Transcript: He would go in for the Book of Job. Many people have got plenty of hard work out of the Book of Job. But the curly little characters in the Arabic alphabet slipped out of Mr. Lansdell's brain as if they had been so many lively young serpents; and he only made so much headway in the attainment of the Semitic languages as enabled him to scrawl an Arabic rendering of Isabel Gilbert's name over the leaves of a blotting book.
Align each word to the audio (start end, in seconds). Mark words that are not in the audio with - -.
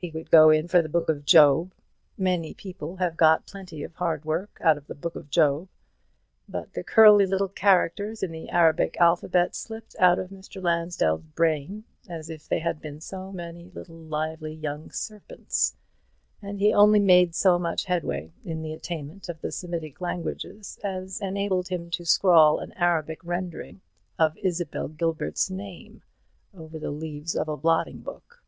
He 0.00 0.10
would 0.10 0.32
go 0.32 0.50
in 0.50 0.66
for 0.66 0.82
the 0.82 0.88
Book 0.88 1.08
of 1.08 1.24
Job. 1.24 1.72
Many 2.18 2.54
people 2.54 2.96
have 2.96 3.16
got 3.16 3.46
plenty 3.46 3.84
of 3.84 3.94
hard 3.94 4.24
work 4.24 4.58
out 4.60 4.76
of 4.76 4.88
the 4.88 4.96
Book 4.96 5.14
of 5.14 5.30
Job. 5.30 5.68
But 6.48 6.72
the 6.72 6.82
curly 6.82 7.24
little 7.24 7.46
characters 7.46 8.20
in 8.20 8.32
the 8.32 8.48
Arabic 8.48 8.96
alphabet 9.00 9.54
slipped 9.54 9.94
out 10.00 10.18
of 10.18 10.30
Mr. 10.30 10.60
Lansdell's 10.60 11.22
brain 11.22 11.84
as 12.08 12.28
if 12.28 12.48
they 12.48 12.58
had 12.58 12.80
been 12.82 13.00
so 13.00 13.30
many 13.30 13.70
lively 13.88 14.52
young 14.54 14.90
serpents; 14.90 15.76
and 16.42 16.58
he 16.58 16.74
only 16.74 16.98
made 16.98 17.36
so 17.36 17.56
much 17.56 17.84
headway 17.84 18.32
in 18.44 18.62
the 18.62 18.72
attainment 18.72 19.28
of 19.28 19.40
the 19.40 19.52
Semitic 19.52 20.00
languages 20.00 20.80
as 20.82 21.20
enabled 21.20 21.68
him 21.68 21.90
to 21.90 22.04
scrawl 22.04 22.58
an 22.58 22.72
Arabic 22.72 23.22
rendering 23.22 23.82
of 24.18 24.36
Isabel 24.38 24.88
Gilbert's 24.88 25.48
name 25.48 26.02
over 26.52 26.76
the 26.76 26.90
leaves 26.90 27.36
of 27.36 27.46
a 27.48 27.56
blotting 27.56 28.00
book. 28.00 28.42